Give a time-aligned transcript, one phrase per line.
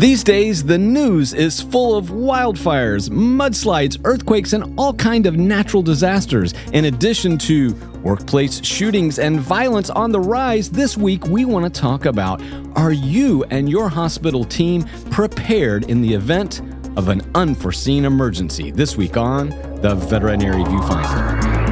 [0.00, 5.82] These days, the news is full of wildfires, mudslides, earthquakes, and all kind of natural
[5.82, 6.54] disasters.
[6.72, 11.80] In addition to workplace shootings and violence on the rise, this week we want to
[11.80, 12.40] talk about
[12.76, 16.62] are you and your hospital team prepared in the event
[16.96, 18.70] of an unforeseen emergency?
[18.70, 19.50] This week on
[19.82, 21.69] the Veterinary Viewfinder.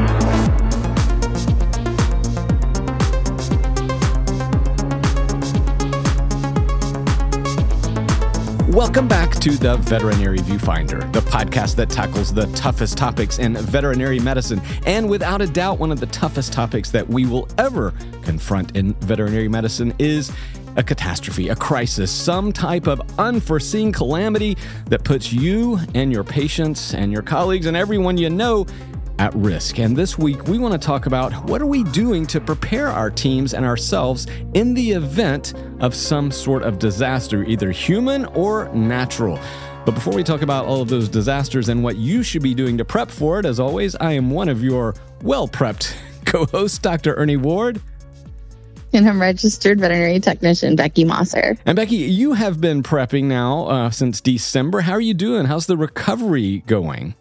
[8.78, 14.20] Welcome back to the Veterinary Viewfinder, the podcast that tackles the toughest topics in veterinary
[14.20, 14.62] medicine.
[14.86, 18.94] And without a doubt, one of the toughest topics that we will ever confront in
[19.00, 20.30] veterinary medicine is
[20.76, 26.94] a catastrophe, a crisis, some type of unforeseen calamity that puts you and your patients
[26.94, 28.64] and your colleagues and everyone you know
[29.18, 29.78] at risk.
[29.78, 33.10] And this week, we want to talk about what are we doing to prepare our
[33.10, 39.38] teams and ourselves in the event of some sort of disaster, either human or natural.
[39.84, 42.76] But before we talk about all of those disasters and what you should be doing
[42.78, 46.78] to prep for it, as always, I am one of your well prepped co hosts,
[46.78, 47.14] Dr.
[47.14, 47.80] Ernie Ward.
[48.92, 51.58] And I'm registered veterinary technician Beckie Mossor.
[51.66, 54.80] And Beckie, you have been prepping now uh, since December.
[54.80, 55.44] How are you doing?
[55.44, 57.14] How's the recovery going?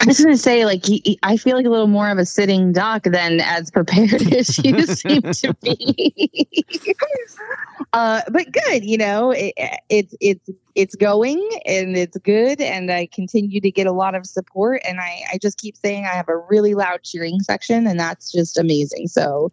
[0.00, 0.84] I was going to say, like,
[1.22, 4.86] I feel like a little more of a sitting duck than as prepared as you
[4.86, 6.48] seem to be.
[7.92, 9.52] uh, but good, you know, it,
[9.90, 14.24] it's it's it's going and it's good, and I continue to get a lot of
[14.24, 18.00] support, and I I just keep saying I have a really loud cheering section, and
[18.00, 19.08] that's just amazing.
[19.08, 19.52] So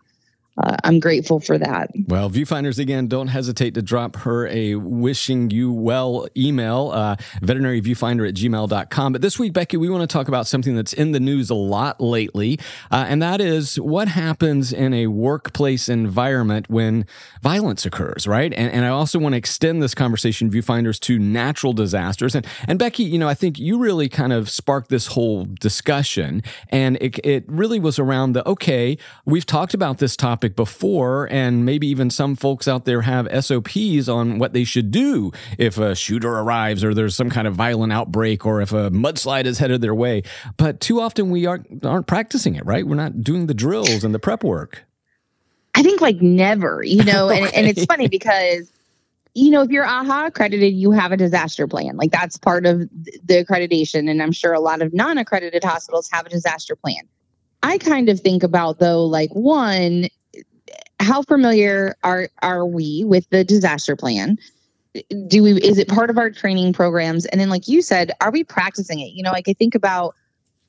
[0.57, 1.91] uh, I'm grateful for that.
[2.07, 8.27] Well, viewfinders, again, don't hesitate to drop her a wishing you well email, uh, veterinaryviewfinder
[8.27, 9.13] at gmail.com.
[9.13, 11.55] But this week, Beckie, we want to talk about something that's in the news a
[11.55, 12.59] lot lately,
[12.91, 17.05] uh, and that is what happens in a workplace environment when
[17.41, 18.53] violence occurs, right?
[18.53, 22.33] And, and I also want to extend this conversation, viewfinders, to natural disasters.
[22.33, 26.41] And, and Beckie, you know, I think you really kind of sparked this whole discussion,
[26.69, 31.27] and it, it really was around the okay, we've talked about this topic topic before,
[31.31, 35.77] and maybe even some folks out there have SOPs on what they should do if
[35.77, 39.59] a shooter arrives or there's some kind of violent outbreak or if a mudslide is
[39.59, 40.23] headed their way.
[40.57, 42.85] But too often we aren't, aren't practicing it, right?
[42.85, 44.85] We're not doing the drills and the prep work.
[45.75, 47.39] I think like never, you know, okay.
[47.43, 48.71] and, and it's funny because
[49.33, 51.95] you know, if you're AAHA accredited, you have a disaster plan.
[51.95, 54.09] Like that's part of the accreditation.
[54.09, 57.07] And I'm sure a lot of non accredited hospitals have a disaster plan.
[57.61, 60.07] I kind of think about though, like one,
[60.99, 64.37] how familiar are are we with the disaster plan?
[65.27, 67.25] Do we is it part of our training programs?
[67.27, 69.13] And then like you said, are we practicing it?
[69.13, 70.15] You know, like I think about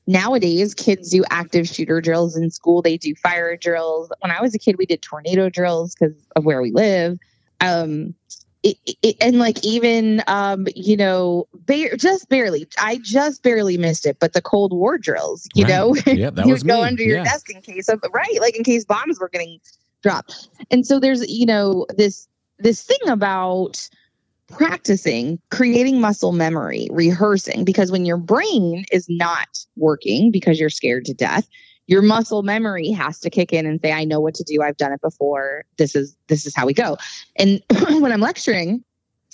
[0.07, 2.81] nowadays kids do active shooter drills in school.
[2.81, 4.11] They do fire drills.
[4.19, 7.17] When I was a kid, we did tornado drills because of where we live.
[7.61, 8.15] Um,
[8.61, 11.47] it, it, and like even um you know
[11.95, 15.69] just barely i just barely missed it but the cold war drills you right.
[15.69, 17.23] know yeah, that you was would go under your yeah.
[17.23, 19.61] desk in case of right like in case bombs were getting
[20.01, 20.29] drop.
[20.71, 22.27] And so there's, you know, this
[22.59, 23.87] this thing about
[24.47, 31.05] practicing creating muscle memory, rehearsing because when your brain is not working because you're scared
[31.05, 31.47] to death,
[31.87, 34.61] your muscle memory has to kick in and say I know what to do.
[34.61, 35.65] I've done it before.
[35.77, 36.97] This is this is how we go.
[37.37, 37.61] And
[38.01, 38.83] when I'm lecturing,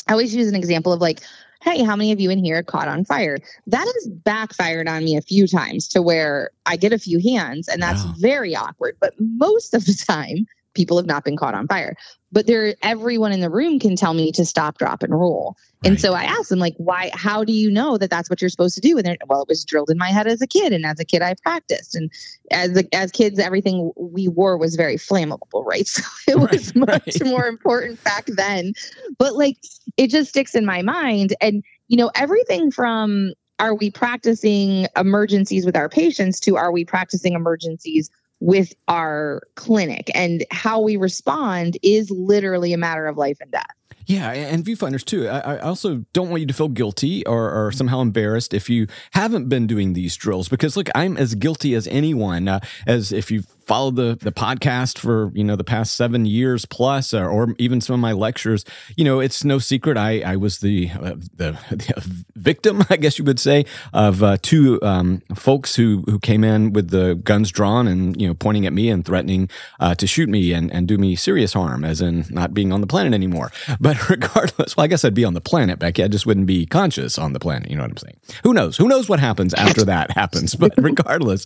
[0.07, 1.21] I always use an example of like
[1.65, 3.39] hey, how many of you in here caught on fire?
[3.65, 7.67] That has backfired on me a few times to where I get a few hands
[7.67, 8.13] and that's wow.
[8.17, 8.95] very awkward.
[9.01, 11.95] But most of the time, people have not been caught on fire.
[12.31, 15.55] But there, everyone in the room can tell me to stop, drop, and roll.
[15.83, 15.91] Right.
[15.91, 17.09] And so I asked them, like, why?
[17.13, 18.97] How do you know that that's what you're supposed to do?
[18.97, 21.21] And well, it was drilled in my head as a kid, and as a kid,
[21.21, 21.95] I practiced.
[21.95, 22.11] And
[22.51, 25.87] as as kids, everything we wore was very flammable, right?
[25.95, 27.25] So it was right, much right.
[27.25, 28.73] more important back then.
[29.17, 29.57] But like,
[29.95, 35.65] it just sticks in my mind, and you know, everything from are we practicing emergencies
[35.65, 38.09] with our patients to are we practicing emergencies
[38.39, 43.65] with our clinic and how we respond is literally a matter of life and death.
[44.07, 45.27] Yeah, and viewfinders too.
[45.27, 48.85] I, I, also don't want you to feel guilty or, or, somehow embarrassed if you
[49.13, 52.47] haven't been doing these drills, because look, I'm as guilty as anyone.
[52.47, 56.65] Uh, as if you've followed the the podcast for you know the past seven years
[56.65, 58.65] plus, or, or even some of my lectures,
[58.95, 63.17] you know, it's no secret I I was the uh, the, the, victim, I guess
[63.17, 67.51] you would say, of uh, two um, folks who who came in with the guns
[67.51, 70.87] drawn and you know pointing at me and threatening uh, to shoot me and and
[70.87, 73.51] do me serious harm, as in not being on the planet anymore.
[73.85, 76.03] But regardless, well, I guess I'd be on the planet, Beckie.
[76.03, 77.69] I just wouldn't be conscious on the planet.
[77.69, 78.17] You know what I'm saying?
[78.43, 78.77] Who knows?
[78.77, 80.55] Who knows what happens after that happens?
[80.65, 81.45] But regardless.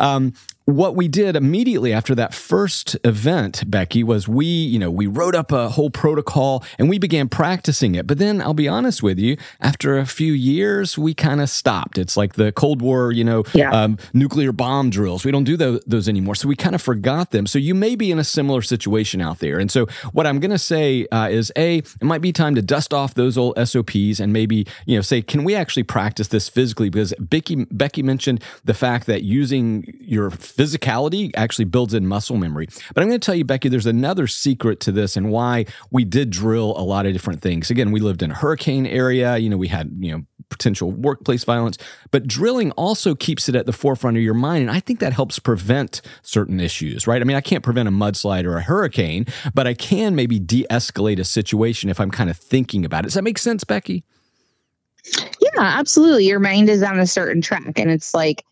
[0.00, 0.32] Um,
[0.66, 5.36] what we did immediately after that first event, Beckie, was we, you know, we wrote
[5.36, 8.06] up a whole protocol and we began practicing it.
[8.06, 11.98] But then I'll be honest with you, after a few years, we kind of stopped.
[11.98, 13.70] It's like the Cold War, you know, yeah.
[13.70, 15.24] um, nuclear bomb drills.
[15.24, 16.34] We don't do those, those anymore.
[16.34, 17.46] So we kind of forgot them.
[17.46, 19.60] So you may be in a similar situation out there.
[19.60, 22.62] And so what I'm going to say uh, is A, it might be time to
[22.62, 26.48] dust off those old SOPs and maybe, you know, say, can we actually practice this
[26.48, 26.90] physically?
[26.90, 32.66] Because Beckie, Beckie mentioned the fact that using your physicality actually builds in muscle memory.
[32.94, 36.04] But I'm going to tell you, Beckie, there's another secret to this and why we
[36.04, 37.70] did drill a lot of different things.
[37.70, 39.36] Again, we lived in a hurricane area.
[39.36, 41.76] You know, we had, you know, potential workplace violence,
[42.12, 44.62] but drilling also keeps it at the forefront of your mind.
[44.62, 47.20] And I think that helps prevent certain issues, right?
[47.20, 50.64] I mean, I can't prevent a mudslide or a hurricane, but I can maybe de
[50.70, 53.08] escalate a situation if I'm kind of thinking about it.
[53.08, 54.04] Does that make sense, Beckie?
[55.40, 56.26] Yeah, absolutely.
[56.26, 58.44] Your mind is on a certain track, and it's like,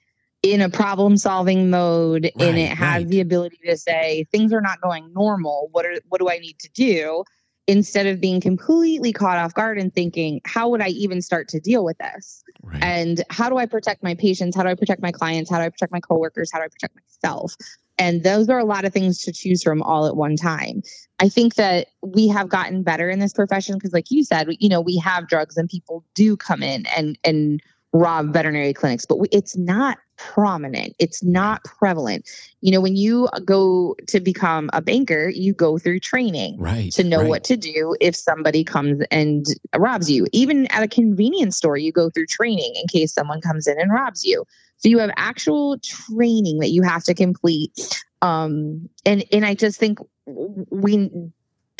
[0.45, 3.09] in a problem solving mode right, and it has right.
[3.09, 5.71] the ability to say things are not going normal.
[5.73, 7.25] What are what do i need to do?
[7.67, 11.61] Instead of being completely caught off guard and thinking how would i even start to
[11.61, 12.43] deal with this?
[12.63, 12.83] Right.
[12.83, 14.55] and how do i protect my patients?
[14.55, 15.51] How do i protect my clients?
[15.51, 16.51] How do i protect my coworkers?
[16.53, 17.55] How do i protect myself?
[17.97, 20.83] And those are a lot of things to choose from all at one time.
[21.21, 24.69] I think that we have gotten better in this profession because like you said you
[24.69, 27.63] know we have drugs and people do come in and and
[27.95, 30.95] rob veterinary clinics but we, it's not prominent.
[30.99, 32.29] It's not prevalent.
[32.61, 37.05] You know, when you go to become a banker, you go through training right, to
[37.05, 37.29] know right.
[37.29, 39.47] what to do if somebody comes and
[39.77, 40.27] robs you.
[40.33, 43.93] Even at a convenience store, you go through training in case someone comes in and
[43.93, 44.45] robs you.
[44.79, 48.03] So you have actual training that you have to complete.
[48.23, 51.11] Um, and and I just think we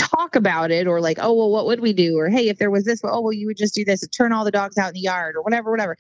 [0.09, 2.19] talk about it or like, oh well, what would we do?
[2.19, 4.45] Or hey, if there was this, oh well, you would just do this, turn all
[4.45, 5.97] the dogs out in the yard or whatever, whatever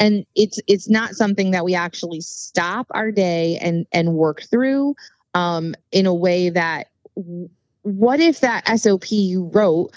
[0.00, 4.94] and it's it's not something that we actually stop our day and and work through
[5.34, 6.88] um, in a way that
[7.82, 9.90] what if that SOP you wrote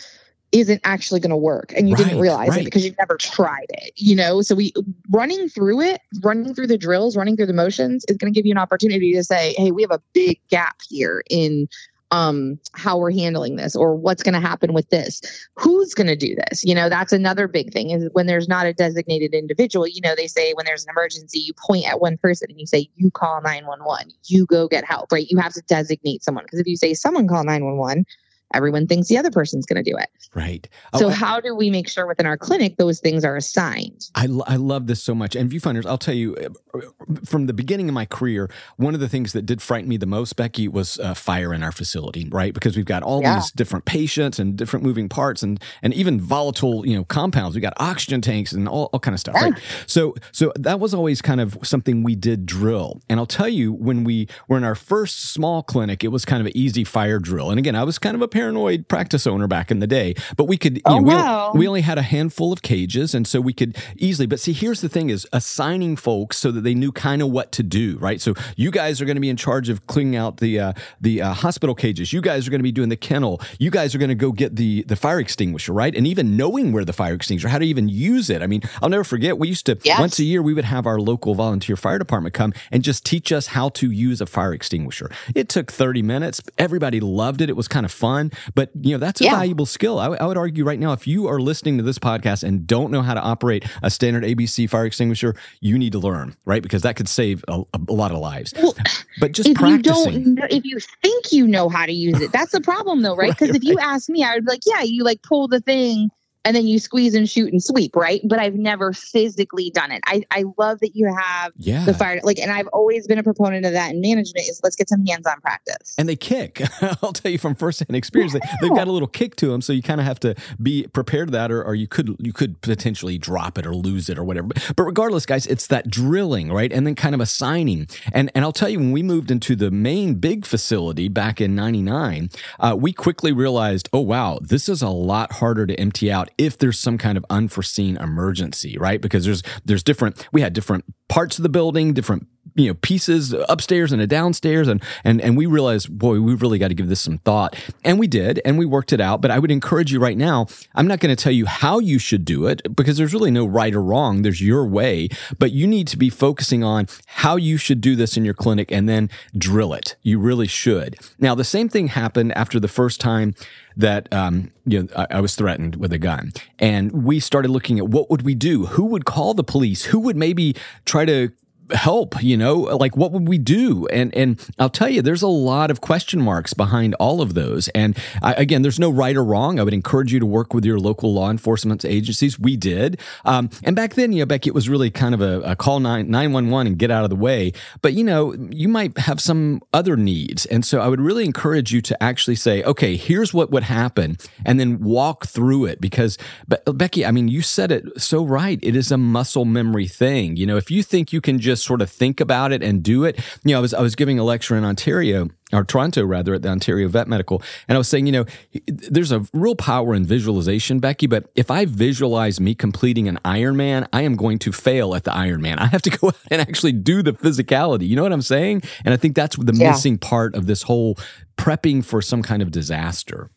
[0.52, 2.62] isn't actually going to work and you right, didn't realize right.
[2.62, 4.74] it because you've never tried it you know so we
[5.10, 8.46] running through it running through the drills running through the motions is going to give
[8.46, 11.70] you an opportunity to say hey we have a big gap here in
[12.12, 15.22] um, how we're handling this or what's going to happen with this.
[15.56, 16.64] Who's going to do this?
[16.64, 20.14] You know, that's another big thing is when there's not a designated individual, you know,
[20.16, 23.10] they say when there's an emergency, you point at one person and you say, you
[23.12, 25.28] call 911, you go get help, right?
[25.30, 28.06] You have to designate someone because if you say someone call 911,
[28.54, 30.10] everyone thinks the other person's going to do it.
[30.34, 30.68] Right.
[30.96, 34.10] So, oh, how do we make sure within our clinic those things are assigned?
[34.16, 35.36] I, I love this so much.
[35.36, 36.80] And viewfinders, I'll tell you, uh,
[37.26, 40.06] from the beginning of my career, one of the things that did frighten me the
[40.06, 42.54] most, Beckie, was uh, fire in our facility, right?
[42.54, 43.36] Because we've got all yeah.
[43.36, 47.56] these different patients and different moving parts and, and even volatile, you know, compounds.
[47.56, 49.50] We got oxygen tanks and all, all kind of stuff, yeah.
[49.50, 49.62] right?
[49.86, 53.02] So, so that was always kind of something we did drill.
[53.10, 56.42] And I'll tell you, when we were in our first small clinic, it was kind
[56.42, 57.50] of an easy fire drill.
[57.50, 60.46] And again, I was kind of a paranoid practice owner back in the day, but
[60.46, 61.52] we could, you oh, know, wow.
[61.54, 63.14] we, we only had a handful of cages.
[63.14, 66.62] And so we could easily, but see, here's the thing is assigning folks so that
[66.62, 68.20] they knew kind of what to do, right?
[68.20, 71.22] So you guys are going to be in charge of cleaning out the, uh, the
[71.22, 72.12] uh, hospital cages.
[72.14, 73.42] You guys are going to be doing the kennel.
[73.60, 75.96] You guys are going to go get the, the fire extinguisher, right?
[75.96, 78.42] And even knowing where the fire extinguisher, how to even use it.
[78.42, 80.00] I mean, I'll never forget, we used to, yes.
[80.00, 83.32] once a year, we would have our local volunteer fire department come and just teach
[83.32, 85.12] us how to use a fire extinguisher.
[85.36, 86.42] It took 30 minutes.
[86.58, 87.52] Everybody loved it.
[87.52, 89.32] It was kind of fun, but you know, that's a yeah.
[89.32, 90.00] valuable skill.
[90.00, 92.92] I, I would argue right now, if you are listening to this podcast and don't
[92.92, 96.64] know how to operate a standard ABC fire extinguisher, you need to learn, right?
[96.64, 98.54] Because that could save a, a lot of lives.
[98.56, 98.76] Well,
[99.20, 100.14] but just if practicing.
[100.14, 103.16] You don't, if you think you know how to use it, that's the problem though,
[103.16, 103.32] right?
[103.32, 105.60] Because right, if you ask me, I would be like, yeah, you like pull the
[105.60, 106.10] thing
[106.44, 108.22] and then you squeeze and shoot and sweep, right?
[108.24, 110.02] But I've never physically done it.
[110.08, 111.86] I, I love that you have yeah.
[111.86, 114.76] the fire like and I've always been a proponent of that in management is let's
[114.76, 115.96] get some hands-on practice.
[115.98, 116.62] And they kick.
[117.04, 118.40] I'll tell you from firsthand experience, yeah.
[118.62, 119.62] they, have got a little kick to them.
[119.62, 122.34] So you kind of have to be prepared to that or, or you could you
[122.34, 124.48] could potentially drop it or lose it or whatever.
[124.48, 126.72] But, but regardless, guys, it's that drilling, right?
[126.72, 127.88] And then kind of assigning.
[128.14, 131.56] And and I'll tell you, when we moved into the main big facility back in
[131.56, 132.30] 99,
[132.60, 136.58] uh, we quickly realized, oh wow, this is a lot harder to empty out if
[136.58, 139.00] there's some kind of unforeseen emergency, right?
[139.00, 143.34] Because there's there's different we had different parts of the building, different you know pieces
[143.50, 146.90] upstairs and a downstairs and and and we realized boy we've really got to give
[146.90, 149.92] this some thought and we did and we worked it out but i would encourage
[149.92, 152.98] you right now i'm not going to tell you how you should do it because
[152.98, 156.64] there's really no right or wrong there's your way but you need to be focusing
[156.64, 160.48] on how you should do this in your clinic and then drill it you really
[160.48, 163.34] should now the same thing happened after the first time
[163.78, 167.80] that um, you know I, I, was threatened with a gun, and we started looking
[167.80, 168.66] at what would we do?
[168.66, 169.86] Who would call the police?
[169.86, 170.56] Who would maybe
[170.86, 171.32] try to
[171.74, 173.88] help you know like what would we do?
[173.88, 177.68] And and i'll tell you there's a lot of question marks behind all of those.
[177.70, 179.60] And I, again there's no right or wrong.
[179.60, 182.40] I would encourage you to work with your local law enforcement agencies.
[182.40, 183.00] We did.
[183.26, 185.80] Um, and back then you know beckie it was really kind of a, a call
[185.80, 187.54] 9, 911 and get out of the way.
[187.82, 190.46] But you know you might have some other needs.
[190.48, 194.18] And so i would really encourage you to actually say okay here's what would happen
[194.46, 195.80] and then walk through it.
[195.82, 198.60] Because but beckie i mean you said it so right.
[198.62, 200.36] It is a muscle memory thing.
[200.36, 202.84] You know if you think you can just just sort of think about it and
[202.84, 203.18] do it.
[203.44, 206.42] You know, I was I was giving a lecture in Ontario or Toronto rather at
[206.42, 207.42] the Ontario Vet Medical.
[207.68, 208.26] And I was saying, you know,
[208.68, 213.88] there's a real power in visualization, Beckie, but if I visualize me completing an Ironman,
[213.92, 215.60] I am going to fail at the Ironman.
[215.60, 217.88] I have to go out and actually do the physicality.
[217.88, 218.64] You know what I'm saying?
[218.86, 219.72] And I think that's the yeah.
[219.72, 220.98] missing part of this whole
[221.38, 223.30] prepping for some kind of disaster.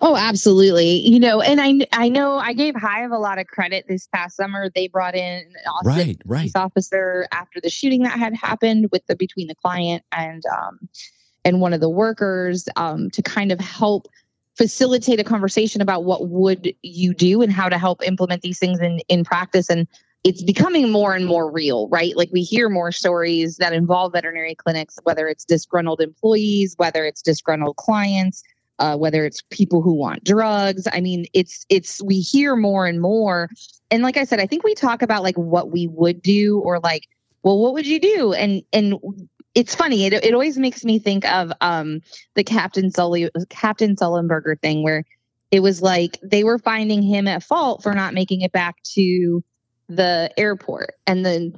[0.00, 1.06] Oh, absolutely.
[1.06, 4.36] You know, and I I know I gave Hive a lot of credit this past
[4.36, 4.70] summer.
[4.74, 6.38] They brought in an Austin right, right.
[6.40, 10.88] police officer after the shooting that had happened with the between the client and um
[11.44, 14.08] and one of the workers um to kind of help
[14.56, 18.80] facilitate a conversation about what would you do and how to help implement these things
[18.80, 19.86] in in practice and
[20.24, 22.16] it's becoming more and more real, right?
[22.16, 27.22] Like we hear more stories that involve veterinary clinics, whether it's disgruntled employees, whether it's
[27.22, 28.44] disgruntled clients,
[28.82, 30.88] uh, whether it's people who want drugs.
[30.92, 33.48] I mean, it's it's we hear more and more.
[33.92, 36.80] And like I said, I think we talk about like what we would do or
[36.80, 37.06] like,
[37.44, 38.32] well, what would you do?
[38.32, 38.96] And and
[39.54, 40.06] it's funny.
[40.06, 42.00] It it always makes me think of um
[42.34, 45.04] the Captain Sully Captain Sullenberger thing where
[45.52, 49.44] it was like they were finding him at fault for not making it back to
[49.88, 51.54] the airport and then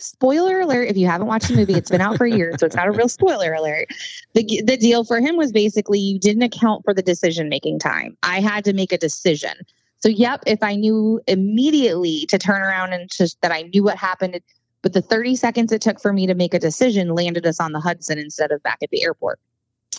[0.00, 2.76] spoiler alert if you haven't watched the movie it's been out for years so it's
[2.76, 3.88] not a real spoiler alert.
[4.34, 8.16] The, the deal for him was basically you didn't account for the decision making time.
[8.22, 9.52] I had to make a decision.
[9.98, 13.96] So yep if i knew immediately to turn around and just that i knew what
[13.96, 14.40] happened
[14.82, 17.72] but the 30 seconds it took for me to make a decision landed us on
[17.72, 19.38] the hudson instead of back at the airport.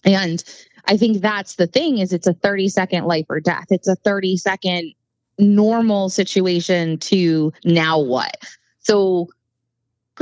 [0.04, 0.44] And
[0.86, 3.68] i think that's the thing is it's a 30 second life or death.
[3.70, 4.94] It's a 30 second
[5.38, 8.38] normal situation to now what?
[8.80, 9.30] So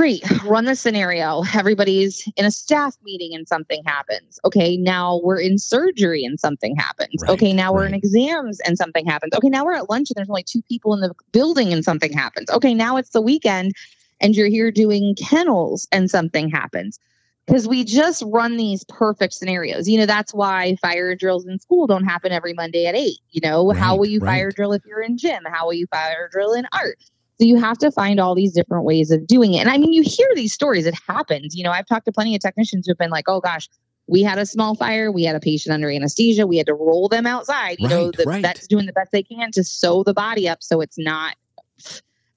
[0.00, 0.24] great.
[0.46, 1.42] Run the scenario.
[1.54, 4.40] Everybody's in a staff meeting and something happens.
[4.46, 7.16] Okay now we're in surgery and something happens.
[7.20, 9.34] Right, okay now we're in exams and something happens.
[9.34, 12.14] Okay now we're at lunch and there's only two people in the building and something
[12.14, 12.48] happens.
[12.48, 13.74] Okay now it's the weekend
[14.22, 16.98] and you're here doing kennels and something happens.
[17.46, 19.86] Because we just run these perfect scenarios.
[19.86, 23.42] You know that's why fire drills in school don't happen every monday at eight you
[23.42, 23.68] know?
[23.68, 24.36] Right, how will you right.
[24.36, 25.42] fire drill if you're in gym?
[25.52, 26.96] How will you fire drill in art
[27.40, 29.60] so you have to find all these different ways of doing it.
[29.60, 31.56] And I mean, you hear these stories, it happens.
[31.56, 33.66] You know, I've talked to plenty of technicians who've been like, oh gosh,
[34.06, 37.08] we had a small fire, we had a patient under anesthesia, we had to roll
[37.08, 37.76] them outside.
[37.78, 38.42] You right, know, the right.
[38.42, 41.36] vet's doing the best they can to sew the body up so it's not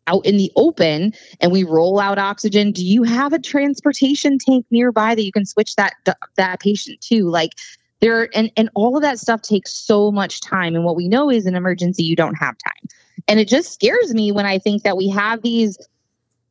[0.07, 4.65] out in the open and we roll out oxygen do you have a transportation tank
[4.69, 5.93] nearby that you can switch that
[6.35, 7.53] that patient to like
[8.03, 10.75] there and and all of that stuff takes so much time.
[10.75, 12.89] And what we know is an emergency you don't have time.
[13.27, 15.77] And it just scares me when I think that we have these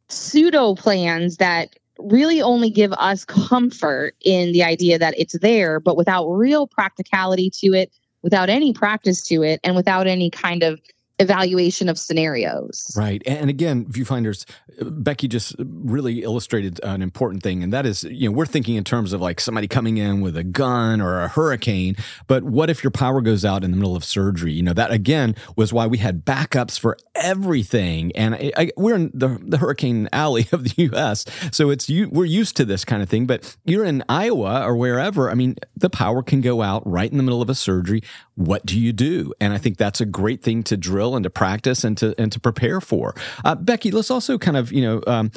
[0.08, 5.96] pseudo plans that really only give us comfort in the idea that it's there, but
[5.96, 7.92] without real practicality to it,
[8.22, 10.80] without any practice to it, and without any kind of
[11.18, 12.92] evaluation of scenarios.
[12.96, 13.22] Right.
[13.26, 14.44] And again, viewfinders,
[14.80, 17.62] Beckie just really illustrated an important thing.
[17.62, 20.36] And that is, you know, we're thinking in terms of like somebody coming in with
[20.36, 21.96] a gun or a hurricane.
[22.26, 24.52] But what if your power goes out in the middle of surgery?
[24.52, 28.12] You know, that again was why we had backups for everything.
[28.16, 31.24] And I, I, we're in the, the hurricane alley of the U.S.
[31.52, 33.26] So it's, you, we're used to this kind of thing.
[33.26, 35.30] But you're in Iowa or wherever.
[35.30, 38.02] I mean, the power can go out right in the middle of a surgery.
[38.42, 39.32] What do you do?
[39.40, 42.32] And I think that's a great thing to drill and to practice and to and
[42.32, 43.14] to prepare for.
[43.44, 45.30] Uh, Beckie, let's also kind of you know um,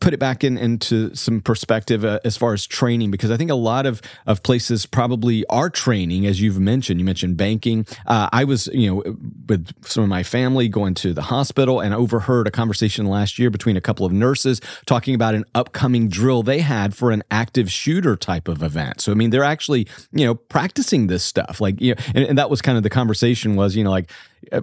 [0.00, 3.50] put it back in into some perspective uh, as far as training because I think
[3.50, 6.98] a lot of of places probably are training as you've mentioned.
[6.98, 7.86] You mentioned banking.
[8.06, 9.16] Uh, I was you know
[9.48, 13.50] with some of my family going to the hospital and overheard a conversation last year
[13.50, 17.70] between a couple of nurses talking about an upcoming drill they had for an active
[17.70, 19.02] shooter type of event.
[19.02, 22.38] So I mean they're actually you know practicing this stuff like you know and, and
[22.38, 24.10] that was kind of the conversation was you know like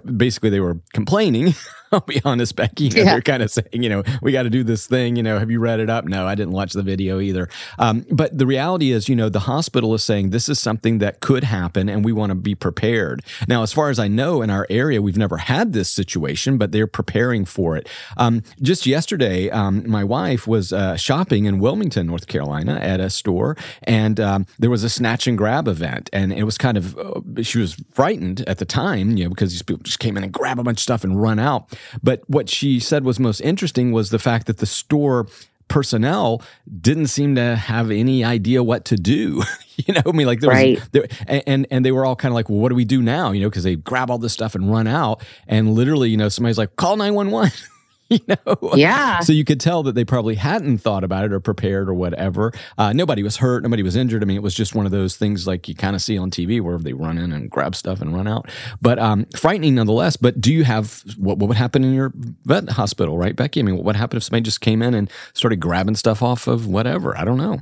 [0.04, 1.54] basically they were complaining
[1.94, 2.80] I'll be honest, Beckie.
[2.80, 3.12] You know, yeah.
[3.12, 5.14] They're kind of saying, you know, we got to do this thing.
[5.14, 6.04] You know, have you read it up?
[6.04, 7.48] No, I didn't watch the video either.
[7.78, 11.20] Um, but the reality is, you know, the hospital is saying this is something that
[11.20, 13.22] could happen and we want to be prepared.
[13.46, 16.72] Now, as far as I know, in our area, we've never had this situation, but
[16.72, 17.88] they're preparing for it.
[18.16, 23.08] Um, just yesterday, um, my wife was uh, shopping in Wilmington, North Carolina at a
[23.08, 26.10] store, and um, there was a snatch and grab event.
[26.12, 29.62] And it was kind of, uh, she was frightened at the time, you know, because
[29.62, 31.76] people just came in and grab a bunch of stuff and run out.
[32.02, 35.26] But what she said was most interesting was the fact that the store
[35.68, 36.42] personnel
[36.80, 39.42] didn't seem to have any idea what to do.
[39.76, 40.78] you know, I mean, like there right.
[40.78, 43.02] was, there, and and they were all kind of like, well, what do we do
[43.02, 43.32] now?
[43.32, 46.28] You know, because they grab all this stuff and run out, and literally, you know,
[46.28, 47.50] somebody's like, call nine one one.
[48.10, 48.58] you know?
[48.74, 49.20] Yeah.
[49.20, 52.52] So you could tell that they probably hadn't thought about it or prepared or whatever.
[52.76, 53.62] Uh, nobody was hurt.
[53.62, 54.22] Nobody was injured.
[54.22, 56.30] I mean, it was just one of those things like you kind of see on
[56.30, 58.50] TV where they run in and grab stuff and run out.
[58.82, 60.16] But um, frightening nonetheless.
[60.16, 62.12] But do you have what, what would happen in your
[62.44, 63.60] vet hospital, right, Beckie?
[63.60, 66.46] I mean, what would happen if somebody just came in and started grabbing stuff off
[66.46, 67.16] of whatever?
[67.16, 67.60] I don't know.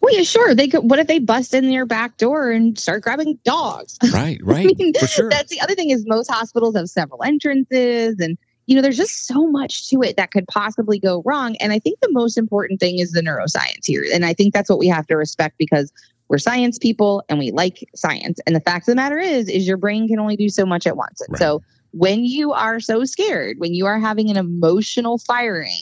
[0.00, 0.54] Well, yeah, sure.
[0.54, 0.88] They could.
[0.88, 3.98] What if they bust in their back door and start grabbing dogs?
[4.12, 5.28] Right, right, I mean, for sure.
[5.28, 9.26] That's the other thing is most hospitals have several entrances, and you know, there's just
[9.26, 11.56] so much to it that could possibly go wrong.
[11.56, 14.04] And I think the most important thing is the neuroscience here.
[14.12, 15.90] And I think that's what we have to respect because
[16.28, 18.38] we're science people and we like science.
[18.46, 20.86] And the fact of the matter is, is your brain can only do so much
[20.86, 21.22] at once.
[21.22, 21.38] And right.
[21.38, 25.80] so when you are so scared, when you are having an emotional firing,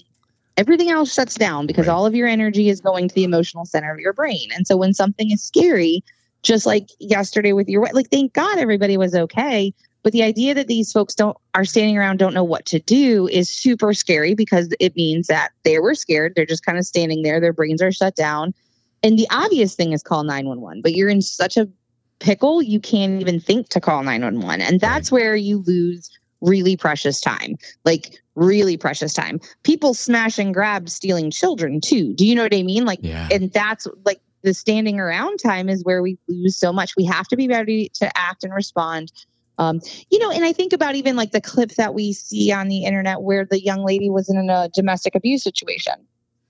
[0.57, 1.93] everything else shuts down because right.
[1.93, 4.49] all of your energy is going to the emotional center of your brain.
[4.55, 6.05] And so when something is scary,
[6.45, 9.75] just like yesterday with your like thank god everybody was okay
[10.07, 13.27] but the idea that these folks don't are standing around don't know what to do
[13.27, 16.35] is super scary because it means that they were scared.
[16.37, 17.41] They're just kind of standing there.
[17.41, 18.55] Their brains are shut down.
[19.03, 21.69] And the obvious thing is call 911, but you're in such a
[22.21, 24.61] pickle, you can't even think to call 911.
[24.61, 26.09] And that's where you lose
[26.41, 27.57] really precious time.
[27.85, 29.41] Like really precious time.
[29.65, 32.15] People smash and grab stealing children too.
[32.15, 32.85] Do you know what I mean?
[32.85, 33.27] Like yeah.
[33.33, 36.95] and that's like the standing around time is where we lose so much.
[36.97, 39.11] We have to be ready to act and respond
[39.59, 42.69] um, you know, and I think about even like the clip that we see on
[42.69, 45.95] the internet where the young lady was in a domestic abuse situation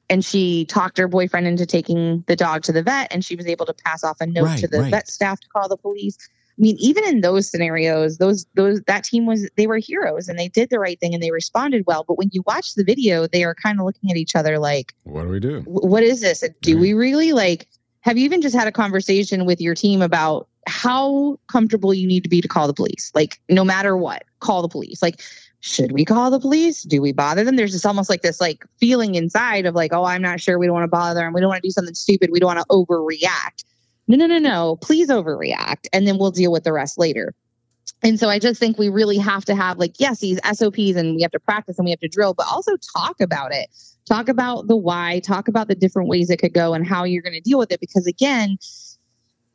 [0.08, 3.46] and she talked her boyfriend into taking the dog to the vet and she was
[3.46, 4.90] able to pass off a note right, to the right.
[4.90, 6.16] vet staff to call the police.
[6.58, 10.38] I mean, even in those scenarios, those those that team was they were heroes and
[10.38, 12.04] they did the right thing and they responded well.
[12.06, 14.94] But when you watch the video, they are kind of looking at each other like,
[15.04, 15.60] "What do we do?
[15.66, 16.42] What is this?
[16.62, 17.68] Do we really like?"
[18.00, 22.22] Have you even just had a conversation with your team about how comfortable you need
[22.24, 23.10] to be to call the police.
[23.14, 25.02] Like, no matter what, call the police.
[25.02, 25.22] Like,
[25.60, 26.82] should we call the police?
[26.82, 27.56] Do we bother them?
[27.56, 30.58] There's just almost like this like feeling inside of like, oh, I'm not sure.
[30.58, 31.32] We don't want to bother them.
[31.32, 32.30] We don't want to do something stupid.
[32.30, 33.64] We don't want to overreact.
[34.08, 34.76] No, no, no, no.
[34.76, 35.86] Please overreact.
[35.92, 37.34] And then we'll deal with the rest later.
[38.02, 41.16] And so I just think we really have to have like, yes, these SOPs and
[41.16, 43.68] we have to practice and we have to drill, but also talk about it.
[44.06, 47.22] Talk about the why, talk about the different ways it could go and how you're
[47.22, 47.80] going to deal with it.
[47.80, 48.58] Because again,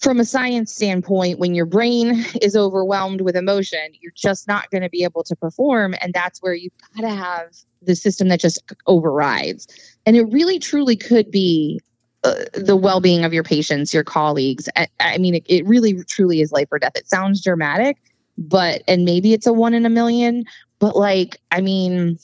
[0.01, 4.81] from a science standpoint, when your brain is overwhelmed with emotion, you're just not going
[4.81, 5.95] to be able to perform.
[6.01, 9.67] And that's where you've got to have the system that just overrides.
[10.05, 11.79] And it really truly could be
[12.23, 14.69] uh, the well-being of your patients, your colleagues.
[14.75, 16.91] I, I mean, it, it, really truly is life or death.
[16.95, 17.97] It sounds dramatic,
[18.37, 20.45] but and maybe it's a one in a million,
[20.77, 22.19] but like, I mean,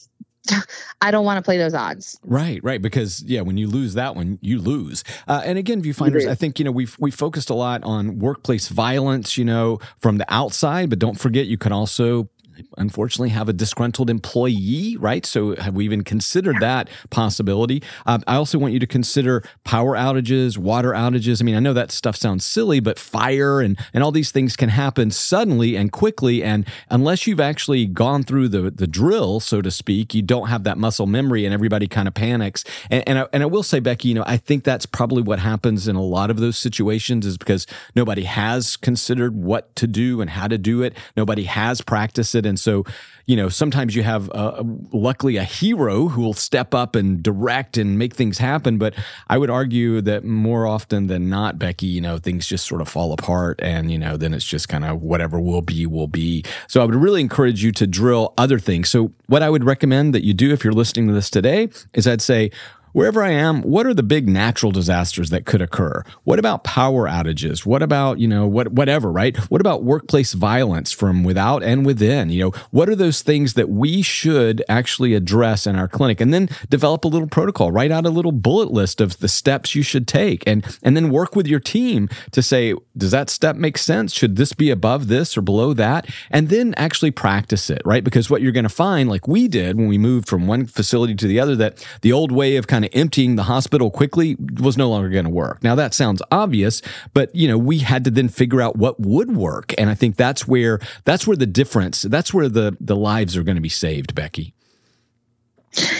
[1.02, 2.20] I don't want to play those odds.
[2.24, 2.82] Right, right.
[2.82, 5.04] Because yeah, when you lose that one, you lose.
[5.28, 8.70] Uh, and again, viewfinders, I think you know we've we focused a lot on workplace
[8.70, 12.30] violence, you know, from the outside, but don't forget you can also
[12.78, 15.26] unfortunately have a disgruntled employee, right?
[15.26, 17.84] So have we even considered that possibility?
[18.06, 21.41] Uh, I also want you to consider power outages, water outages.
[21.41, 24.56] I mean, I know that stuff sounds silly, but fire and, and all these things
[24.56, 26.43] can happen suddenly and quickly.
[26.43, 30.63] And unless you've actually gone through the, the drill, so to speak, you don't have
[30.63, 32.63] that muscle memory and everybody kind of panics.
[32.89, 35.39] And, and, I, and I will say, Beckie, you know, I think that's probably what
[35.39, 40.22] happens in a lot of those situations is because nobody has considered what to do
[40.22, 40.96] and how to do it.
[41.15, 42.47] Nobody has practiced it.
[42.48, 42.86] And so,
[43.26, 47.78] you know, sometimes you have, uh, luckily, a hero who will step up and direct
[47.78, 48.78] and make things happen.
[48.78, 48.96] But
[49.28, 52.88] I would argue that more often than not, Beckie, you know, things just sort of
[52.88, 56.44] fall apart and, you know, then it's just kind of whatever will be, will be.
[56.68, 58.90] So I would really encourage you to drill other things.
[58.90, 62.08] So, what I would recommend that you do if you're listening to this today is
[62.08, 62.50] I'd say,
[62.98, 66.04] Wherever I am, what are the big natural disasters that could occur?
[66.24, 67.64] What about power outages?
[67.64, 69.38] What about, you know, what whatever, right?
[69.52, 72.32] What about workplace violence from without and within?
[72.32, 76.20] You know, what are those things that we should actually address in our clinic?
[76.20, 79.76] And then develop a little protocol, write out a little bullet list of the steps
[79.76, 83.56] you should take and and then work with your team to say, does that step
[83.56, 84.12] make sense?
[84.12, 86.10] Should this be above this or below that?
[86.32, 88.04] And then actually practice it, right?
[88.04, 91.14] Because what you're going to find like we did when we moved from one facility
[91.14, 94.78] to the other that the old way of kind of emptying the hospital quickly was
[94.78, 95.63] no longer going to work.
[95.63, 96.82] Now that sounds obvious,
[97.13, 99.73] but you know, we had to then figure out what would work.
[99.78, 103.43] And I think that's where that's where the difference, that's where the the lives are
[103.43, 104.54] going to be saved, Beckie.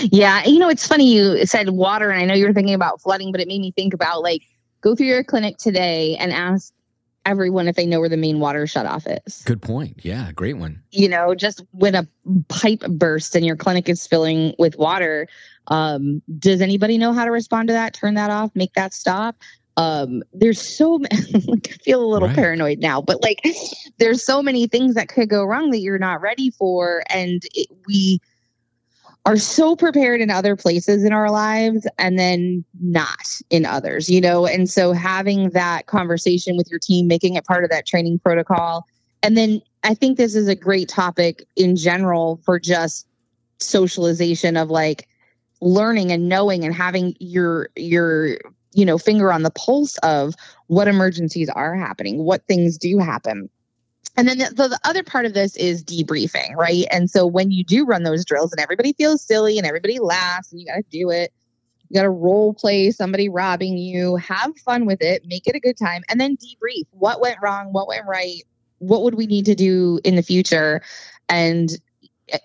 [0.02, 3.02] Yeah, you know, it's funny you said water and I know you were thinking about
[3.02, 4.41] flooding, but it made me think about like
[4.82, 6.73] go through your clinic today and ask
[7.28, 9.44] everyone if they know where the main water shutoff is.
[9.44, 10.00] Good point.
[10.04, 10.82] Yeah, great one.
[10.92, 12.08] You know, just when a
[12.48, 15.28] pipe bursts and your clinic is filling with water,
[15.68, 17.94] um, does anybody know how to respond to that?
[17.94, 19.36] Turn that off, make that stop.
[19.76, 20.94] Um, there's so
[21.46, 22.36] like I feel a little right.
[22.36, 23.46] paranoid now, but like
[24.00, 27.68] there's so many things that could go wrong that you're not ready for, and it,
[27.86, 28.20] we
[29.28, 34.22] are so prepared in other places in our lives and then not in others, you
[34.22, 34.48] know?
[34.48, 38.86] And so having that conversation with your team, making it part of that training protocol.
[39.22, 43.06] And then I think this is a great topic in general for just
[43.60, 45.10] socialization of like
[45.60, 48.38] learning and knowing and having your your
[48.72, 50.36] you know finger on the pulse of
[50.68, 53.50] what emergencies are happening what things do happen
[54.17, 56.86] and then the, the, the, other part of this is debriefing, right?
[56.91, 60.51] And so when you do run those drills and everybody feels silly and everybody laughs
[60.51, 61.32] and you got to do it,
[61.89, 65.60] you got to role play somebody robbing you, have fun with it, make it a
[65.60, 68.41] good time, and then debrief what went wrong, what went right,
[68.80, 70.82] what would we need to do in the future.
[71.30, 71.69] And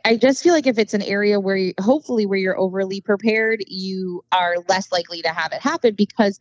[0.04, 3.64] I just feel like if it's an area where you, hopefully where you're overly prepared,
[3.66, 6.38] you are less likely to have it happen because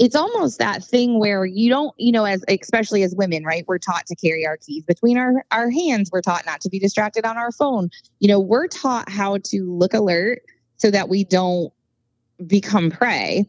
[0.00, 3.66] it's almost that thing where you don't, you know, as especially as women, right?
[3.68, 6.08] We're taught to carry our keys between our, our hands.
[6.10, 7.90] We're taught not to be distracted on our phone.
[8.18, 10.40] You know, we're taught how to look alert
[10.78, 11.70] so that we don't
[12.46, 13.46] become prey.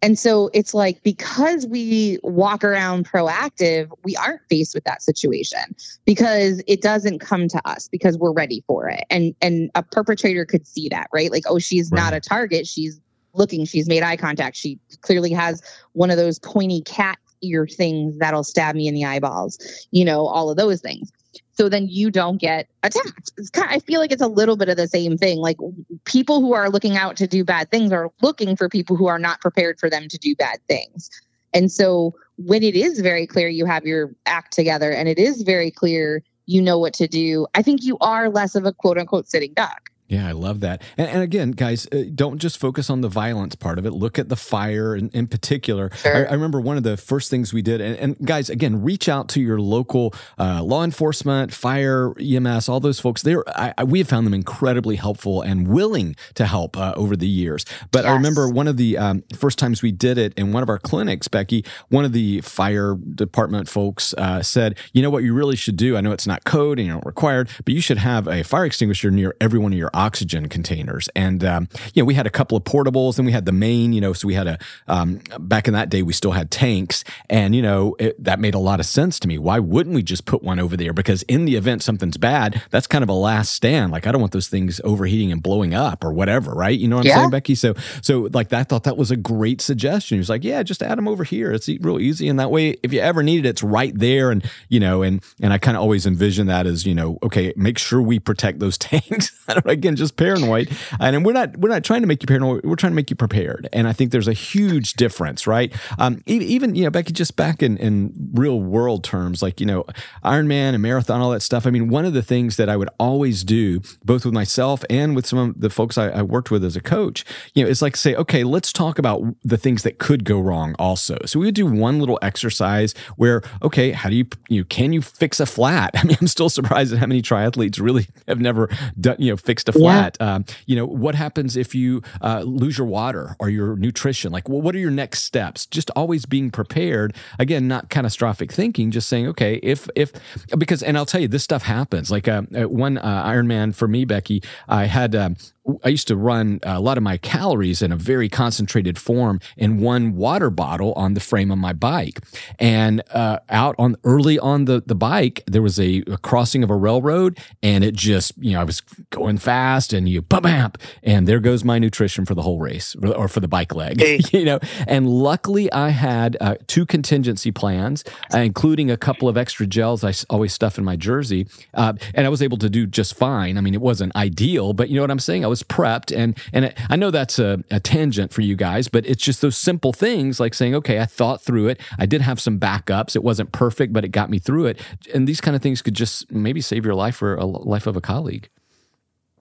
[0.00, 5.74] And so it's like because we walk around proactive, we aren't faced with that situation
[6.04, 9.04] because it doesn't come to us because we're ready for it.
[9.10, 11.32] And and a perpetrator could see that, right?
[11.32, 12.00] Like, oh, she's right.
[12.00, 13.00] not a target, she's
[13.34, 13.64] looking.
[13.64, 14.56] She's made eye contact.
[14.56, 15.62] She clearly has
[15.92, 19.58] one of those pointy cat ear things that'll stab me in the eyeballs,
[19.90, 21.10] you know, all of those things.
[21.52, 23.30] So then you don't get attacked.
[23.52, 25.38] Kind of, I feel like it's a little bit of the same thing.
[25.38, 25.58] Like
[26.04, 29.18] people who are looking out to do bad things are looking for people who are
[29.18, 31.10] not prepared for them to do bad things.
[31.52, 35.42] And so when it is very clear you have your act together and it is
[35.42, 38.98] very clear you know what to do, I think you are less of a quote
[38.98, 39.89] unquote sitting duck.
[40.10, 40.82] Yeah, I love that.
[40.98, 43.92] And, and again, guys, uh, don't just focus on the violence part of it.
[43.92, 45.88] Look at the fire in, in particular.
[45.94, 46.26] Sure.
[46.26, 49.08] I, I, remember one of the first things we did, and, and guys, again, reach
[49.08, 53.22] out to your local uh, law enforcement, fire, EMS, all those folks.
[53.22, 57.14] They're, I, I, we have found them incredibly helpful and willing to help uh, over
[57.14, 57.64] the years.
[57.92, 58.10] But yes.
[58.10, 60.80] I remember one of the um, first times we did it in one of our
[60.80, 65.54] clinics, Beckie, one of the fire department folks uh, said, you know what you really
[65.54, 65.96] should do?
[65.96, 68.64] I know it's not code and you're not required, but you should have a fire
[68.64, 71.08] extinguisher near every one of your oxygen containers.
[71.14, 73.92] And, um, you know, we had a couple of portables and we had the main,
[73.92, 74.58] you know, so we had a,
[74.88, 77.04] um, back in that day, we still had tanks.
[77.28, 79.36] And, you know, it, that made a lot of sense to me.
[79.36, 80.94] Why wouldn't we just put one over there?
[80.94, 83.92] Because in the event something's bad, that's kind of a last stand.
[83.92, 86.78] Like, I don't want those things overheating and blowing up or whatever, right?
[86.78, 87.16] You know what I'm yeah.
[87.16, 87.56] saying, Beckie?
[87.56, 90.16] So, so like, I thought that was a great suggestion.
[90.16, 91.52] He was like, yeah, just add them over here.
[91.52, 92.28] It's real easy.
[92.28, 94.30] And that way, if you ever need it, it's right there.
[94.30, 97.52] And, you know, and, and I kind of always envision that as, you know, okay,
[97.54, 99.38] make sure we protect those tanks.
[99.46, 100.70] I don't, Again, just paranoid.
[100.98, 102.64] And we're not we're not trying to make you paranoid.
[102.64, 103.68] We're trying to make you prepared.
[103.72, 105.72] And I think there's a huge difference, right?
[105.98, 109.84] Um, even you know, Beckie, just back in in real world terms, like you know,
[110.24, 111.66] Ironman and marathon, all that stuff.
[111.66, 115.14] I mean, one of the things that I would always do, both with myself and
[115.14, 117.24] with some of the folks I, I worked with as a coach,
[117.54, 120.74] you know, is like say, okay, let's talk about the things that could go wrong
[120.78, 121.18] also.
[121.26, 124.92] So we would do one little exercise where, okay, how do you you know, can
[124.92, 125.90] you fix a flat?
[125.94, 128.68] I mean, I'm still surprised at how many triathletes really have never
[129.00, 130.16] done you know fixed a flat.
[130.20, 130.34] Yeah.
[130.34, 134.32] Um, you know, what happens if you uh, lose your water or your nutrition?
[134.32, 135.66] Like, what are your next steps?
[135.66, 137.14] Just always being prepared.
[137.38, 140.12] Again, not catastrophic thinking, just saying, okay, if, if,
[140.58, 142.10] because, and I'll tell you, this stuff happens.
[142.10, 145.36] Like, uh, one uh, Ironman for me, Beckie, I had, um,
[145.84, 149.78] I used to run a lot of my calories in a very concentrated form in
[149.78, 152.20] one water bottle on the frame of my bike.
[152.58, 156.70] And uh, out on early on the, the bike, there was a, a, crossing of
[156.70, 158.80] a railroad, and it just, you know, I was
[159.10, 162.94] going fast, and you bam, bam, and there goes my nutrition for the whole race
[163.02, 164.20] or for the bike leg, hey.
[164.32, 164.58] you know.
[164.86, 170.04] And luckily, I had uh, two contingency plans, uh, including a couple of extra gels
[170.04, 173.56] I always stuff in my jersey, uh, and I was able to do just fine.
[173.56, 175.44] I mean, it wasn't ideal, but you know what I'm saying.
[175.44, 179.06] I was prepped, and and I know that's a, a tangent for you guys, but
[179.06, 181.80] it's just those simple things like saying, okay, I thought through it.
[181.98, 183.16] I did have some backups.
[183.16, 184.80] It wasn't perfect, but it got me through it.
[185.14, 187.96] And these kind of things could just maybe save your life or a life of
[187.96, 188.48] a colleague.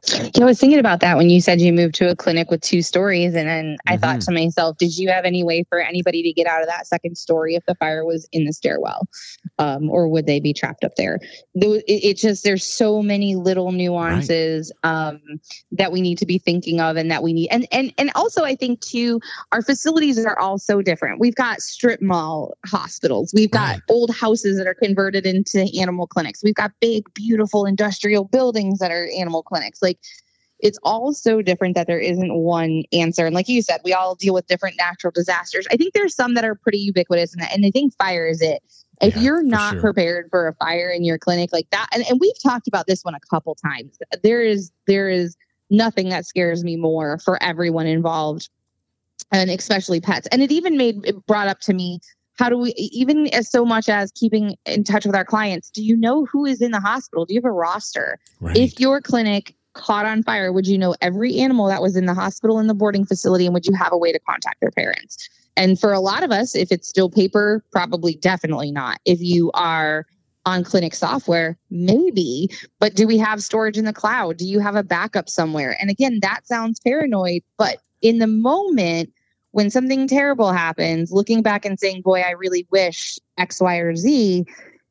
[0.08, 2.62] Yeah, I was thinking about that when you said you moved to a clinic with
[2.62, 3.36] two stories.
[3.36, 4.02] And then I mm-hmm.
[4.02, 6.88] thought to myself, did you have any way for anybody to get out of that
[6.88, 9.08] second story if the fire was in the stairwell?
[9.58, 11.20] Um, or would they be trapped up there?
[11.56, 15.08] It, it just, there's so many little nuances right.
[15.08, 15.22] um,
[15.72, 17.50] that we need to be thinking of and that we need.
[17.50, 19.20] And, and, and also, I think too,
[19.52, 21.20] our facilities are all so different.
[21.20, 23.82] We've got strip mall hospitals, we've got right.
[23.90, 28.92] old houses that are converted into animal clinics, we've got big, beautiful industrial buildings that
[28.92, 29.82] are animal clinics.
[29.82, 29.89] Like,
[30.60, 33.26] it's all so different that there isn't one answer.
[33.26, 35.66] And like you said, we all deal with different natural disasters.
[35.72, 38.62] I think there's some that are pretty ubiquitous, and, and I think fire is it.
[39.02, 39.82] If yeah, you're not sure.
[39.82, 43.04] prepared for a fire in your clinic like that, and, and we've talked about this
[43.04, 45.38] one a couple times, there is there is
[45.70, 48.50] nothing that scares me more for everyone involved,
[49.32, 50.28] and especially pets.
[50.32, 52.02] And it even made it brought up to me
[52.40, 55.84] how do we even as so much as keeping in touch with our clients do
[55.84, 58.56] you know who is in the hospital do you have a roster right.
[58.56, 62.14] if your clinic caught on fire, would you know every animal that was in the
[62.14, 63.46] hospital and the boarding facility?
[63.46, 65.30] And would you have a way to contact their parents?
[65.56, 69.00] And for a lot of us, if it's still paper, probably definitely not.
[69.06, 70.06] If you are
[70.46, 74.38] on clinic software, maybe, but do we have storage in the cloud?
[74.38, 75.76] Do you have a backup somewhere?
[75.80, 79.12] And again, that sounds paranoid, but in the moment,
[79.52, 83.96] when something terrible happens, looking back and saying, boy, I really wish X, Y, or
[83.96, 84.46] Z,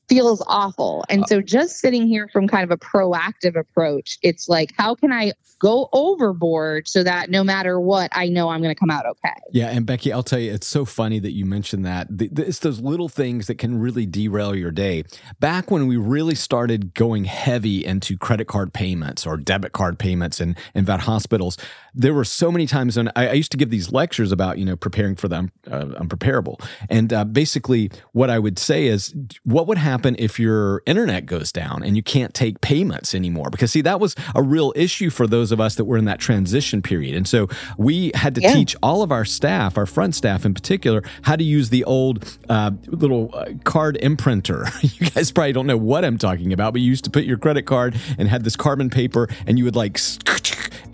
[0.08, 1.04] feels awful.
[1.08, 4.94] And uh, so just sitting here from kind of a proactive approach, it's like, how
[4.94, 8.90] can I go overboard so that no matter what, I know I'm going to come
[8.90, 9.34] out okay?
[9.52, 9.68] Yeah.
[9.68, 12.08] And Beckie, I'll tell you, it's so funny that you mentioned that.
[12.10, 15.04] It's those little things that can really derail your day.
[15.40, 20.40] Back when we really started going heavy into credit card payments or debit card payments
[20.40, 21.56] and in vet hospitals,
[21.98, 24.64] there were so many times when I, I, used to give these lectures about, you
[24.64, 26.64] know, preparing for the uh, unpreparable.
[26.88, 30.16] And uh, basically, what I would say is, what would happen?
[30.18, 33.50] if your internet goes down and you can't take payments anymore?
[33.50, 36.18] Because, see, that was a real issue for those of us that were in that
[36.18, 37.14] transition period.
[37.14, 38.52] And so we had to yeah.
[38.52, 42.38] teach all of our staff, our front staff in particular, how to use the old
[42.48, 44.68] uh, little uh, card imprinter.
[45.00, 47.38] you guys probably don't know what I'm talking about, but you used to put your
[47.38, 49.98] credit card and had this carbon paper and you would like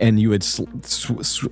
[0.00, 0.64] and you would sl-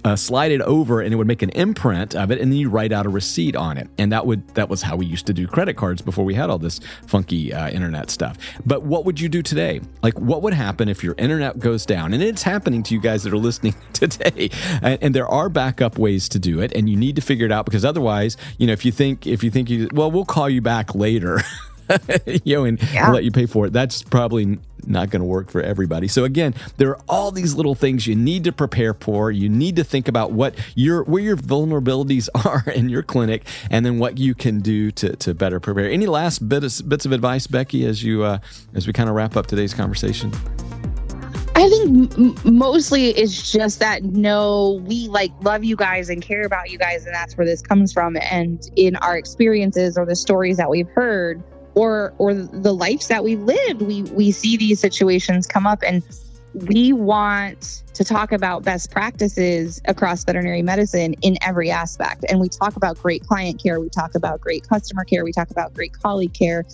[0.04, 2.68] uh, slide it over and it would make an imprint of it and then you
[2.68, 3.88] write out a receipt on it.
[3.98, 6.50] And that would that was how we used to do credit cards before we had
[6.50, 8.38] all this funky uh, internet stuff.
[8.66, 9.80] But what would you do today?
[10.02, 12.12] Like what would happen if your internet goes down?
[12.12, 14.50] And it's happening to you guys that are listening today.
[14.82, 17.52] And, and there are backup ways to do it and you need to figure it
[17.52, 20.48] out because otherwise you know if you think if you think you well we'll call
[20.48, 21.40] you back later
[22.44, 23.10] you know, and yeah.
[23.10, 23.72] let you pay for it.
[23.72, 26.08] That's probably not going to work for everybody.
[26.08, 29.30] So again, there are all these little things you need to prepare for.
[29.30, 33.84] You need to think about what your where your vulnerabilities are in your clinic, and
[33.84, 35.90] then what you can do to, to better prepare.
[35.90, 38.38] Any last bit of, bits of advice, Beckie, as you uh,
[38.74, 40.32] as we kind of wrap up today's conversation?
[41.54, 46.44] I think m- mostly it's just that no, we like love you guys and care
[46.44, 48.16] about you guys, and that's where this comes from.
[48.16, 51.42] And in our experiences or the stories that we've heard,
[51.74, 56.02] or or the lives that we lived we we see these situations come up and
[56.54, 62.24] we want to talk about best practices across veterinary medicine in every aspect.
[62.28, 65.50] And we talk about great client care we talk about great customer care we talk
[65.50, 66.64] about great colleague care.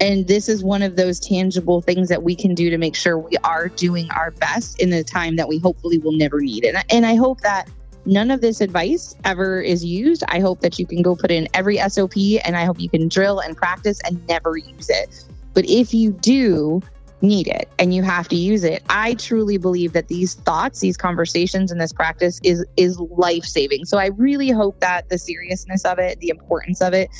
[0.00, 3.18] And this is one of those tangible things that we can do to make sure
[3.18, 6.64] we are doing our best in the time that we hopefully will never need.
[6.64, 7.68] And, and i hope that
[8.08, 10.24] none of this advice ever is used.
[10.28, 13.06] I hope that you can go put in every SOP and I hope you can
[13.06, 15.24] drill and practice and never use it.
[15.52, 16.82] But if you do
[17.20, 20.96] need it and you have to use it, I truly believe that these thoughts, these
[20.96, 23.84] conversations and this practice is is life-saving.
[23.84, 27.10] So I really hope that the seriousness of it, the importance of it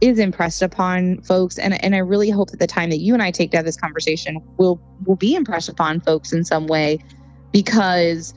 [0.00, 3.22] is impressed upon folks and and I really hope that the time that you and
[3.22, 7.00] I take to have this conversation will will be impressed upon folks in some way
[7.52, 8.32] because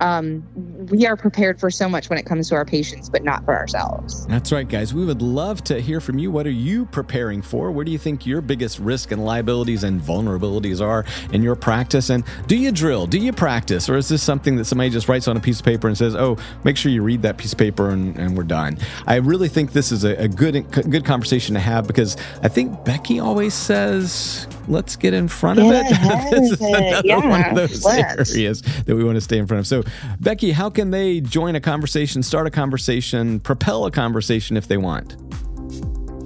[0.00, 0.46] um,
[0.90, 3.54] we are prepared for so much when it comes to our patients, but not for
[3.54, 4.26] ourselves.
[4.26, 4.92] That's right, guys.
[4.92, 6.30] We would love to hear from you.
[6.30, 7.70] What are you preparing for?
[7.70, 12.10] Where do you think your biggest risk and liabilities and vulnerabilities are in your practice?
[12.10, 13.06] And do you drill?
[13.06, 13.88] Do you practice?
[13.88, 16.14] Or is this something that somebody just writes on a piece of paper and says,
[16.14, 18.78] oh, make sure you read that piece of paper and, and we're done?
[19.06, 22.72] I really think this is a, a good, good conversation to have because I think
[22.80, 25.88] Beckie always says, let's get in front of it.
[26.30, 28.34] this is another yeah, one of those let's.
[28.34, 29.66] areas that we want to stay in front of.
[29.66, 29.82] So,
[30.20, 34.76] Beckie, how can they join a conversation, start a conversation, propel a conversation if they
[34.76, 35.16] want?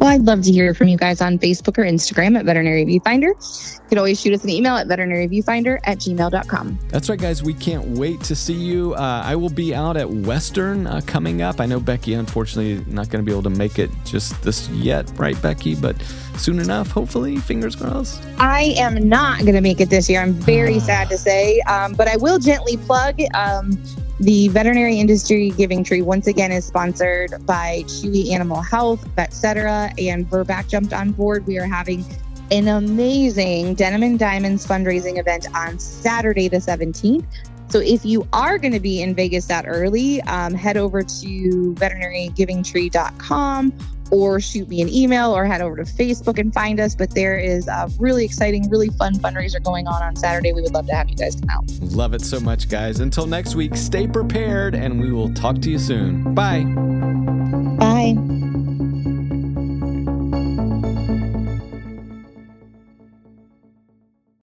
[0.00, 3.34] Well, I'd love to hear from you guys on Facebook or Instagram at Veterinary Viewfinder.
[3.82, 6.78] You can always shoot us an email at veterinaryviewfinder at gmail.com.
[6.88, 7.42] That's right, guys.
[7.42, 8.94] We can't wait to see you.
[8.94, 11.60] Uh, I will be out at Western uh, coming up.
[11.60, 15.06] I know Beckie, unfortunately, not going to be able to make it just this yet,
[15.18, 15.78] right, Beckie?
[15.78, 16.00] But
[16.38, 18.22] soon enough, hopefully, fingers crossed.
[18.38, 20.22] I am not going to make it this year.
[20.22, 23.20] I'm very sad to say, um, but I will gently plug.
[23.34, 23.72] Um,
[24.20, 29.90] the veterinary industry giving tree once again is sponsored by Chewy Animal Health, etc.
[29.96, 31.46] And Virbac jumped on board.
[31.46, 32.04] We are having
[32.50, 37.24] an amazing Denim and Diamonds fundraising event on Saturday, the 17th.
[37.68, 41.74] So if you are going to be in Vegas that early, um, head over to
[41.78, 43.72] veterinarygivingtree.com
[44.10, 46.94] or shoot me an email or head over to Facebook and find us.
[46.94, 50.52] But there is a really exciting, really fun fundraiser going on on Saturday.
[50.52, 51.64] We would love to have you guys come out.
[51.80, 53.00] Love it so much, guys.
[53.00, 56.34] Until next week, stay prepared and we will talk to you soon.
[56.34, 57.39] Bye.